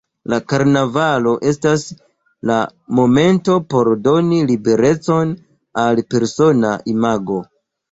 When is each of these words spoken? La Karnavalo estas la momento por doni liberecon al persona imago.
La 0.31 0.37
Karnavalo 0.51 1.33
estas 1.51 1.83
la 2.51 2.55
momento 3.01 3.59
por 3.75 3.91
doni 4.09 4.41
liberecon 4.55 5.37
al 5.85 6.05
persona 6.17 6.75
imago. 6.97 7.41